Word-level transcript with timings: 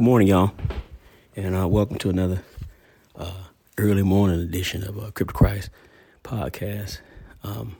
morning, 0.00 0.28
y'all, 0.28 0.52
and 1.36 1.56
uh, 1.56 1.66
welcome 1.66 1.96
to 1.96 2.10
another 2.10 2.42
uh, 3.16 3.44
early 3.78 4.02
morning 4.02 4.40
edition 4.40 4.84
of 4.84 4.98
uh, 4.98 5.10
Crip 5.12 5.28
To 5.28 5.34
Christ 5.34 5.70
podcast. 6.22 6.98
Um, 7.42 7.76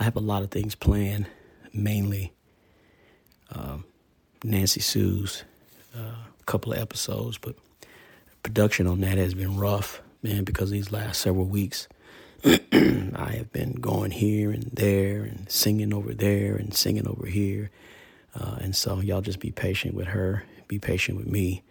I 0.00 0.04
have 0.04 0.16
a 0.16 0.20
lot 0.20 0.42
of 0.42 0.50
things 0.50 0.74
planned, 0.74 1.26
mainly 1.74 2.32
um, 3.50 3.84
Nancy 4.42 4.80
Sue's 4.80 5.44
uh, 5.94 6.14
couple 6.46 6.72
of 6.72 6.78
episodes, 6.78 7.36
but 7.36 7.54
production 8.42 8.86
on 8.86 9.00
that 9.00 9.18
has 9.18 9.34
been 9.34 9.58
rough, 9.58 10.00
man, 10.22 10.44
because 10.44 10.70
these 10.70 10.90
last 10.90 11.20
several 11.20 11.44
weeks 11.44 11.86
I 12.44 13.34
have 13.36 13.52
been 13.52 13.74
going 13.74 14.10
here 14.12 14.50
and 14.52 14.70
there 14.72 15.22
and 15.22 15.50
singing 15.50 15.92
over 15.92 16.14
there 16.14 16.56
and 16.56 16.72
singing 16.72 17.06
over 17.06 17.26
here. 17.26 17.70
Uh, 18.34 18.56
and 18.60 18.74
so 18.74 19.00
y'all 19.00 19.20
just 19.20 19.40
be 19.40 19.50
patient 19.50 19.94
with 19.94 20.08
her, 20.08 20.44
be 20.68 20.78
patient 20.78 21.18
with 21.18 21.26
me. 21.26 21.62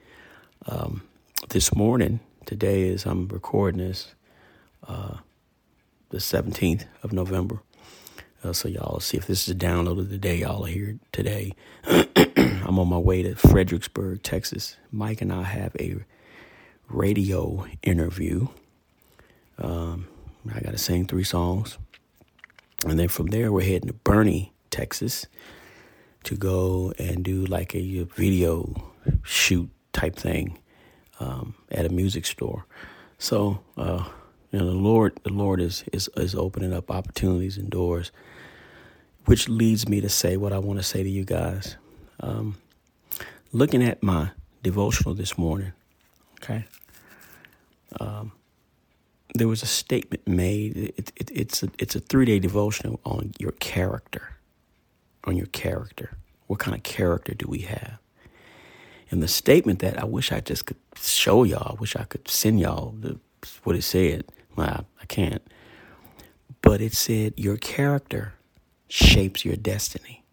Um, 0.68 1.04
this 1.50 1.76
morning, 1.76 2.20
today 2.46 2.84
is 2.84 3.06
I'm 3.06 3.28
recording 3.28 3.80
this 3.80 4.14
uh, 4.88 5.18
the 6.10 6.18
17th 6.18 6.86
of 7.04 7.14
November. 7.14 7.62
Uh, 8.44 8.54
so 8.54 8.68
y'all 8.68 9.00
see 9.00 9.18
if 9.18 9.28
this 9.28 9.48
is 9.48 9.56
a 9.56 9.58
download 9.58 10.00
of 10.00 10.10
the 10.10 10.18
day 10.18 10.38
y'all 10.38 10.66
are 10.66 10.70
here 10.70 10.98
today. 11.12 11.54
I'm 11.86 12.80
on 12.80 12.90
my 12.90 12.98
way 12.98 13.24
to 13.24 13.36
Fredericksburg, 13.36 14.24
Texas. 14.24 14.78
Mike 14.92 15.22
and 15.22 15.32
I 15.32 15.44
have 15.44 15.76
a 15.80 15.98
radio 16.88 17.66
interview. 17.84 18.48
Um, 19.58 20.08
I 20.54 20.60
got 20.60 20.72
to 20.72 20.78
sing 20.78 21.06
three 21.06 21.24
songs. 21.24 21.78
And 22.86 22.98
then 22.98 23.10
from 23.10 23.28
there, 23.28 23.52
we're 23.52 23.62
heading 23.62 23.88
to 23.90 23.94
Boerne, 23.94 24.50
Texas 24.72 25.28
to 26.24 26.36
go 26.36 26.94
and 26.98 27.24
do 27.24 27.46
like 27.46 27.76
a 27.76 28.04
video 28.04 28.92
shoot 29.24 29.70
type 29.94 30.16
thing 30.16 30.60
um, 31.20 31.56
at 31.72 31.86
a 31.86 31.90
music 31.90 32.26
store. 32.26 32.66
So, 33.18 33.60
uh, 33.78 34.06
you 34.52 34.60
know, 34.60 34.66
the 34.66 34.72
Lord, 34.72 35.20
the 35.24 35.32
Lord 35.32 35.62
is, 35.62 35.84
is, 35.94 36.10
is 36.18 36.36
opening 36.36 36.74
up 36.74 36.92
opportunities 36.92 37.58
and 37.58 37.70
doors, 37.70 38.12
which 39.26 39.48
leads 39.48 39.88
me 39.88 40.02
to 40.02 40.10
say 40.10 40.38
what 40.38 40.52
I 40.52 40.58
want 40.58 40.80
to 40.80 40.84
say 40.84 41.04
to 41.04 41.10
you 41.10 41.24
guys. 41.24 41.78
Um, 42.20 42.58
looking 43.52 43.84
at 43.84 44.02
my 44.04 44.32
devotional 44.64 45.14
this 45.16 45.38
morning, 45.38 45.74
okay, 46.42 46.66
um, 48.00 48.32
there 49.36 49.48
was 49.48 49.64
a 49.64 49.68
statement 49.68 50.28
made. 50.28 50.76
It, 50.76 51.12
it, 51.16 51.32
it's 51.34 51.64
a, 51.64 51.70
it's 51.80 51.96
a 51.96 52.00
three 52.00 52.26
day 52.26 52.40
devotional 52.40 53.00
on 53.06 53.32
your 53.40 53.52
character, 53.54 54.36
on 55.26 55.38
your 55.38 55.48
character. 55.48 56.18
What 56.48 56.60
kind 56.60 56.76
of 56.76 56.84
character 56.84 57.34
do 57.34 57.48
we 57.48 57.60
have? 57.60 57.98
And 59.10 59.22
the 59.22 59.28
statement 59.28 59.80
that 59.80 60.00
I 60.00 60.06
wish 60.06 60.32
I 60.32 60.40
just 60.40 60.66
could 60.66 60.78
show 60.96 61.44
y'all, 61.44 61.76
I 61.78 61.80
wish 61.80 61.96
I 61.96 62.04
could 62.04 62.28
send 62.28 62.60
y'all 62.60 62.96
the, 63.00 63.20
what 63.64 63.76
it 63.76 63.84
said. 63.84 64.26
Well, 64.56 64.86
I 65.02 65.06
can't. 65.06 65.42
But 66.62 66.82
it 66.82 66.94
said, 66.94 67.34
Your 67.38 67.58
character 67.58 68.34
shapes 68.88 69.44
your 69.44 69.56
destiny. 69.56 70.24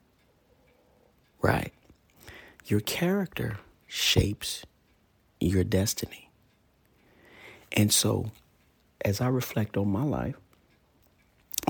Right? 1.40 1.72
Your 2.66 2.80
character 2.80 3.58
shapes 3.86 4.64
your 5.40 5.64
destiny. 5.64 6.30
And 7.72 7.92
so 7.92 8.30
as 9.04 9.20
I 9.20 9.28
reflect 9.28 9.76
on 9.76 9.88
my 9.88 10.02
life, 10.02 10.36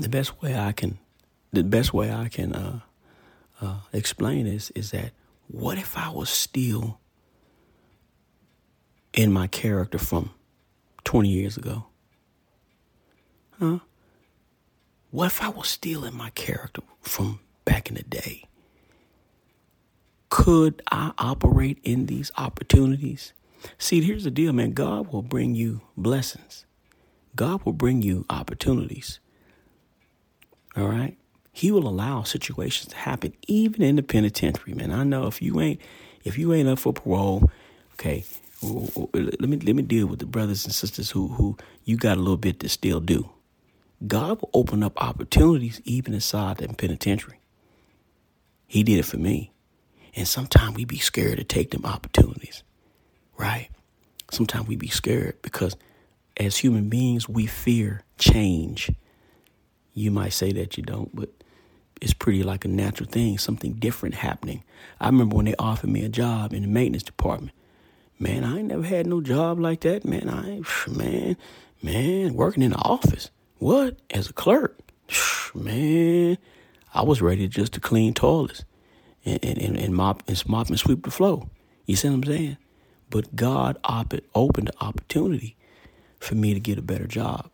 the 0.01 0.09
best 0.09 0.41
way 0.41 0.57
I 0.57 0.71
can, 0.71 0.97
the 1.51 1.63
best 1.63 1.93
way 1.93 2.11
I 2.11 2.29
can 2.29 2.53
uh, 2.53 2.79
uh, 3.61 3.79
explain 3.93 4.45
this 4.45 4.69
is 4.71 4.91
that 4.91 5.11
what 5.47 5.77
if 5.77 5.97
I 5.97 6.09
was 6.09 6.29
still 6.29 6.99
in 9.13 9.31
my 9.31 9.47
character 9.47 9.97
from 9.97 10.31
20 11.03 11.29
years 11.29 11.57
ago? 11.57 11.85
Huh? 13.59 13.79
What 15.11 15.27
if 15.27 15.41
I 15.41 15.49
was 15.49 15.67
still 15.67 16.05
in 16.05 16.15
my 16.15 16.29
character 16.31 16.81
from 17.01 17.39
back 17.65 17.89
in 17.89 17.95
the 17.95 18.03
day? 18.03 18.45
Could 20.29 20.81
I 20.91 21.11
operate 21.17 21.79
in 21.83 22.05
these 22.05 22.31
opportunities? 22.37 23.33
See, 23.77 24.01
here's 24.01 24.23
the 24.23 24.31
deal, 24.31 24.53
man. 24.53 24.71
God 24.71 25.11
will 25.11 25.23
bring 25.23 25.55
you 25.55 25.81
blessings. 25.97 26.65
God 27.35 27.63
will 27.65 27.73
bring 27.73 28.01
you 28.01 28.25
opportunities. 28.29 29.19
All 30.77 30.87
right? 30.87 31.17
He 31.59 31.71
will 31.71 31.89
allow 31.89 32.23
situations 32.23 32.87
to 32.93 32.95
happen 32.95 33.33
even 33.45 33.81
in 33.81 33.97
the 33.97 34.01
penitentiary, 34.01 34.73
man. 34.73 34.93
I 34.93 35.03
know 35.03 35.27
if 35.27 35.41
you 35.41 35.59
ain't 35.59 35.81
if 36.23 36.37
you 36.37 36.53
ain't 36.53 36.69
up 36.69 36.79
for 36.79 36.93
parole, 36.93 37.51
okay, 37.95 38.23
let 38.63 39.41
me 39.41 39.57
let 39.57 39.75
me 39.75 39.81
deal 39.81 40.07
with 40.07 40.19
the 40.19 40.25
brothers 40.25 40.63
and 40.63 40.73
sisters 40.73 41.11
who 41.11 41.27
who 41.27 41.57
you 41.83 41.97
got 41.97 42.15
a 42.15 42.21
little 42.21 42.37
bit 42.37 42.61
to 42.61 42.69
still 42.69 43.01
do. 43.01 43.29
God 44.07 44.39
will 44.39 44.49
open 44.53 44.83
up 44.83 44.93
opportunities 45.03 45.81
even 45.83 46.13
inside 46.13 46.59
the 46.59 46.69
penitentiary. 46.69 47.41
He 48.65 48.81
did 48.81 48.99
it 48.99 49.05
for 49.05 49.17
me. 49.17 49.51
And 50.15 50.29
sometimes 50.29 50.77
we 50.77 50.85
be 50.85 50.99
scared 50.99 51.39
to 51.39 51.43
take 51.43 51.71
them 51.71 51.85
opportunities. 51.85 52.63
Right? 53.37 53.67
Sometimes 54.31 54.65
we 54.69 54.77
be 54.77 54.87
scared 54.87 55.41
because 55.41 55.75
as 56.37 56.55
human 56.55 56.87
beings, 56.87 57.27
we 57.27 57.47
fear 57.47 58.03
change. 58.17 58.89
You 59.93 60.09
might 60.09 60.31
say 60.31 60.53
that 60.53 60.77
you 60.77 60.83
don't, 60.83 61.13
but 61.13 61.29
it's 62.01 62.13
pretty 62.13 62.43
like 62.43 62.65
a 62.65 62.69
natural 62.69 63.09
thing, 63.09 63.37
something 63.37 63.73
different 63.73 64.15
happening. 64.15 64.63
I 64.99 65.07
remember 65.07 65.35
when 65.35 65.45
they 65.45 65.55
offered 65.59 65.89
me 65.89 66.03
a 66.05 66.09
job 66.09 66.53
in 66.53 66.61
the 66.63 66.67
maintenance 66.67 67.03
department. 67.03 67.53
Man, 68.19 68.43
I 68.43 68.59
ain't 68.59 68.67
never 68.67 68.83
had 68.83 69.07
no 69.07 69.21
job 69.21 69.59
like 69.59 69.81
that. 69.81 70.05
Man, 70.05 70.29
I 70.29 70.61
man, 70.89 71.37
man, 71.81 72.33
working 72.33 72.63
in 72.63 72.71
the 72.71 72.77
office. 72.77 73.31
What? 73.57 73.97
As 74.11 74.29
a 74.29 74.33
clerk. 74.33 74.79
Man, 75.55 76.37
I 76.93 77.01
was 77.03 77.21
ready 77.21 77.47
just 77.47 77.73
to 77.73 77.79
clean 77.79 78.13
toilets 78.13 78.63
and, 79.25 79.43
and, 79.43 79.77
and, 79.77 79.95
mop, 79.95 80.23
and 80.27 80.47
mop 80.47 80.69
and 80.69 80.79
sweep 80.79 81.03
the 81.03 81.11
floor. 81.11 81.49
You 81.85 81.95
see 81.95 82.07
what 82.07 82.15
I'm 82.15 82.23
saying? 82.23 82.57
But 83.09 83.35
God 83.35 83.77
op- 83.83 84.13
opened 84.35 84.67
the 84.67 84.73
opportunity 84.85 85.57
for 86.19 86.35
me 86.35 86.53
to 86.53 86.59
get 86.59 86.77
a 86.77 86.81
better 86.83 87.07
job. 87.07 87.49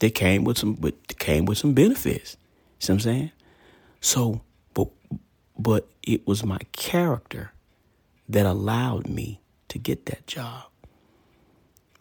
They 0.00 0.10
came 0.10 0.44
with 0.44 0.58
some, 0.58 0.74
but 0.74 1.18
came 1.18 1.44
with 1.46 1.58
some 1.58 1.74
benefits. 1.74 2.36
See 2.78 2.92
what 2.92 2.96
I'm 2.96 3.00
saying? 3.00 3.32
So, 4.00 4.42
but 4.74 4.88
but 5.58 5.88
it 6.02 6.26
was 6.26 6.44
my 6.44 6.58
character 6.72 7.52
that 8.28 8.46
allowed 8.46 9.08
me 9.08 9.40
to 9.68 9.78
get 9.78 10.06
that 10.06 10.26
job. 10.26 10.64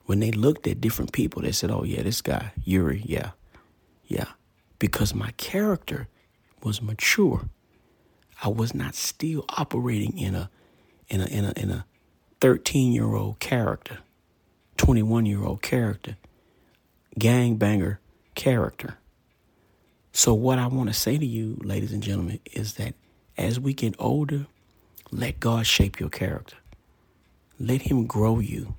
When 0.06 0.20
they 0.20 0.32
looked 0.32 0.68
at 0.68 0.80
different 0.80 1.12
people, 1.12 1.42
they 1.42 1.52
said, 1.52 1.72
"Oh 1.72 1.84
yeah, 1.84 2.04
this 2.04 2.22
guy 2.22 2.52
Yuri, 2.64 3.02
yeah, 3.06 3.32
yeah," 4.06 4.32
because 4.80 5.14
my 5.14 5.32
character 5.32 6.08
was 6.64 6.82
mature. 6.82 7.50
I 8.44 8.50
was 8.50 8.74
not 8.74 8.96
still 8.96 9.46
operating 9.50 10.18
in 10.18 10.36
a 10.36 10.50
in 11.10 11.22
a 11.22 11.26
in 11.26 11.46
a 11.46 11.54
in 11.58 11.72
a 11.72 11.86
13 12.40 12.92
year 12.92 13.16
old 13.16 13.40
character. 13.40 14.00
21 14.78 15.26
year 15.26 15.44
old 15.44 15.62
character, 15.62 16.18
gangbanger 17.20 17.98
character. 18.36 18.98
So, 20.18 20.34
what 20.34 20.58
I 20.58 20.66
want 20.66 20.90
to 20.90 20.96
say 20.96 21.20
to 21.20 21.26
you, 21.28 21.60
ladies 21.62 21.94
and 21.94 22.02
gentlemen, 22.02 22.40
is 22.52 22.74
that 22.74 22.96
as 23.38 23.60
we 23.60 23.76
get 23.76 23.94
older, 24.00 24.48
let 25.12 25.40
God 25.40 25.68
shape 25.68 26.00
your 26.00 26.10
character. 26.10 26.58
Let 27.60 27.84
Him 27.84 28.08
grow 28.08 28.40
you 28.40 28.74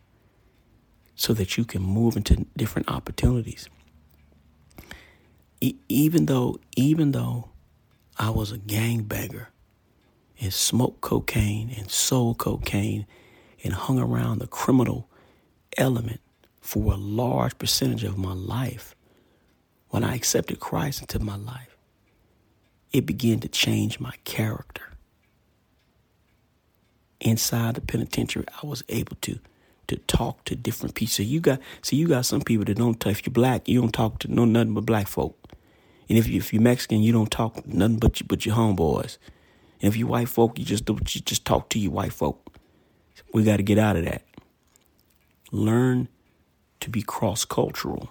so 1.14 1.32
that 1.34 1.56
you 1.56 1.64
can 1.64 1.80
move 1.80 2.16
into 2.16 2.44
different 2.56 2.90
opportunities. 2.90 3.68
E- 5.60 5.76
even 5.88 6.26
though, 6.26 6.58
even 6.74 7.12
though 7.12 7.50
I 8.18 8.30
was 8.30 8.50
a 8.50 8.58
gangbanger 8.58 9.46
and 10.40 10.52
smoked 10.52 11.02
cocaine 11.02 11.70
and 11.70 11.88
sold 11.88 12.38
cocaine 12.38 13.06
and 13.62 13.74
hung 13.74 14.00
around 14.00 14.40
the 14.40 14.48
criminal 14.48 15.08
element 15.76 16.20
for 16.60 16.94
a 16.94 16.96
large 16.96 17.56
percentage 17.58 18.02
of 18.02 18.18
my 18.18 18.32
life, 18.32 18.96
when 19.90 20.04
I 20.04 20.14
accepted 20.14 20.60
Christ 20.60 21.02
into 21.02 21.18
my 21.18 21.36
life, 21.36 21.76
it 22.92 23.06
began 23.06 23.40
to 23.40 23.48
change 23.48 24.00
my 24.00 24.14
character. 24.24 24.82
Inside 27.20 27.74
the 27.74 27.80
penitentiary, 27.80 28.44
I 28.62 28.66
was 28.66 28.84
able 28.88 29.16
to 29.22 29.38
to 29.88 29.96
talk 29.96 30.44
to 30.44 30.54
different 30.54 30.94
people. 30.94 31.10
So 31.12 31.22
you 31.22 31.40
got 31.40 31.60
see 31.82 31.96
you 31.96 32.06
got 32.06 32.26
some 32.26 32.42
people 32.42 32.64
that 32.66 32.76
don't 32.76 33.00
talk. 33.00 33.12
if 33.12 33.26
you're 33.26 33.32
black, 33.32 33.66
you 33.66 33.80
don't 33.80 33.92
talk 33.92 34.20
to 34.20 34.32
no 34.32 34.44
nothing 34.44 34.74
but 34.74 34.86
black 34.86 35.08
folk. 35.08 35.36
And 36.08 36.16
if 36.16 36.28
you 36.28 36.38
if 36.38 36.52
you're 36.52 36.62
Mexican, 36.62 37.02
you 37.02 37.12
don't 37.12 37.30
talk 37.30 37.66
nothing 37.66 37.98
but 37.98 38.20
you, 38.20 38.26
but 38.28 38.46
your 38.46 38.54
homeboys. 38.54 39.18
And 39.80 39.88
if 39.88 39.96
you 39.96 40.06
white 40.06 40.28
folk, 40.28 40.58
you 40.58 40.64
just 40.64 40.84
do 40.84 40.94
you 40.94 41.20
just 41.20 41.44
talk 41.44 41.70
to 41.70 41.78
your 41.78 41.92
white 41.92 42.12
folk. 42.12 42.54
We 43.32 43.44
got 43.44 43.56
to 43.56 43.62
get 43.62 43.78
out 43.78 43.96
of 43.96 44.04
that. 44.04 44.24
Learn 45.50 46.08
to 46.80 46.90
be 46.90 47.02
cross 47.02 47.44
cultural. 47.44 48.10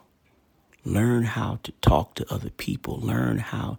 Learn 0.88 1.24
how 1.24 1.60
to 1.64 1.72
talk 1.82 2.16
to 2.16 2.34
other 2.34 2.50
people. 2.50 2.98
Learn 3.00 3.40
how 3.40 3.78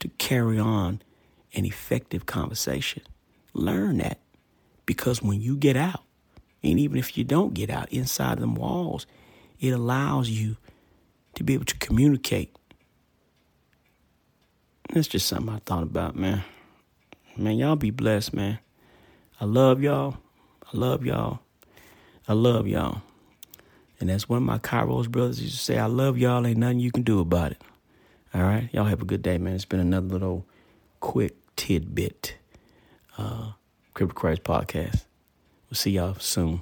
to 0.00 0.08
carry 0.18 0.58
on 0.58 1.00
an 1.54 1.64
effective 1.64 2.26
conversation. 2.26 3.02
Learn 3.54 3.98
that 3.98 4.18
because 4.84 5.22
when 5.22 5.40
you 5.40 5.56
get 5.56 5.76
out, 5.76 6.02
And 6.62 6.78
even 6.80 6.98
if 6.98 7.16
you 7.16 7.24
don't 7.24 7.54
get 7.54 7.70
out 7.70 7.92
inside 7.92 8.38
them 8.38 8.54
walls, 8.54 9.06
it 9.60 9.70
allows 9.70 10.28
you 10.28 10.56
to 11.34 11.44
be 11.44 11.54
able 11.54 11.64
to 11.66 11.78
communicate. 11.78 12.54
That's 14.92 15.08
just 15.08 15.26
something 15.26 15.54
I 15.54 15.60
thought 15.64 15.82
about, 15.82 16.16
man. 16.16 16.42
Man, 17.36 17.56
y'all 17.56 17.76
be 17.76 17.90
blessed, 17.90 18.34
man. 18.34 18.58
I 19.40 19.44
love 19.44 19.80
y'all. 19.82 20.16
I 20.72 20.76
love 20.76 21.06
y'all. 21.06 21.40
I 22.26 22.32
love 22.32 22.66
y'all. 22.66 23.02
And 24.00 24.08
that's 24.08 24.28
one 24.28 24.38
of 24.38 24.42
my 24.44 24.58
Kairos 24.58 25.08
brothers 25.08 25.42
used 25.42 25.58
to 25.58 25.64
say, 25.64 25.78
I 25.78 25.86
love 25.86 26.18
y'all. 26.18 26.46
Ain't 26.46 26.58
nothing 26.58 26.80
you 26.80 26.92
can 26.92 27.02
do 27.02 27.20
about 27.20 27.52
it. 27.52 27.62
All 28.34 28.42
right. 28.42 28.68
Y'all 28.72 28.84
have 28.84 29.02
a 29.02 29.04
good 29.04 29.22
day, 29.22 29.38
man. 29.38 29.54
It's 29.54 29.64
been 29.64 29.80
another 29.80 30.06
little 30.06 30.46
quick 31.00 31.34
tidbit. 31.56 32.36
Uh, 33.16 33.52
Crip 33.94 34.10
To 34.10 34.14
Christ 34.14 34.44
podcast. 34.44 35.04
We'll 35.68 35.76
see 35.76 35.90
y'all 35.92 36.14
soon. 36.14 36.60